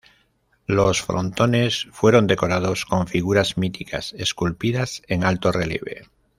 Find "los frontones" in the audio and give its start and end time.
0.65-1.87